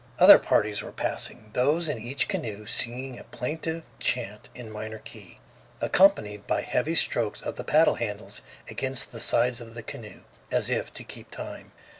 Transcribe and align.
Other 0.17 0.39
parties 0.39 0.81
were 0.81 0.91
passing, 0.91 1.51
those 1.53 1.87
in 1.87 1.99
each 1.99 2.27
canoe 2.27 2.65
singing 2.65 3.19
a 3.19 3.23
plaintive 3.23 3.83
chant 3.99 4.49
in 4.55 4.71
minor 4.71 4.97
key, 4.97 5.37
accompanied 5.79 6.47
by 6.47 6.61
heavy 6.63 6.95
strokes 6.95 7.39
of 7.41 7.55
the 7.55 7.63
paddle 7.63 7.93
handles 8.01 8.41
against 8.67 9.11
the 9.11 9.19
sides 9.19 9.61
of 9.61 9.75
the 9.75 9.83
canoe, 9.83 10.21
as 10.49 10.71
if 10.71 10.91
to 10.95 11.03
keep 11.03 11.29
time. 11.29 11.71